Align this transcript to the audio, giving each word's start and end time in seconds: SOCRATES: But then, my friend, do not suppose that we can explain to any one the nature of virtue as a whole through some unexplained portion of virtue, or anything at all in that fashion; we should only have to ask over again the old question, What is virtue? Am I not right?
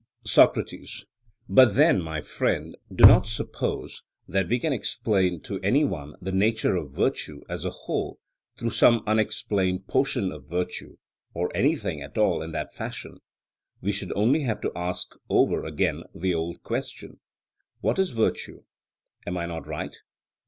SOCRATES: 0.25 1.05
But 1.47 1.75
then, 1.75 2.01
my 2.01 2.21
friend, 2.21 2.75
do 2.91 3.03
not 3.05 3.27
suppose 3.27 4.01
that 4.27 4.47
we 4.49 4.57
can 4.57 4.73
explain 4.73 5.39
to 5.41 5.59
any 5.61 5.85
one 5.85 6.15
the 6.19 6.31
nature 6.31 6.75
of 6.75 6.89
virtue 6.89 7.41
as 7.47 7.65
a 7.65 7.69
whole 7.69 8.17
through 8.57 8.71
some 8.71 9.03
unexplained 9.05 9.87
portion 9.87 10.31
of 10.31 10.45
virtue, 10.49 10.97
or 11.35 11.55
anything 11.55 12.01
at 12.01 12.17
all 12.17 12.41
in 12.41 12.51
that 12.53 12.73
fashion; 12.73 13.19
we 13.79 13.91
should 13.91 14.11
only 14.15 14.41
have 14.41 14.59
to 14.61 14.71
ask 14.75 15.13
over 15.29 15.63
again 15.63 16.01
the 16.15 16.33
old 16.33 16.63
question, 16.63 17.19
What 17.81 17.99
is 17.99 18.09
virtue? 18.09 18.63
Am 19.27 19.37
I 19.37 19.45
not 19.45 19.67
right? 19.67 19.95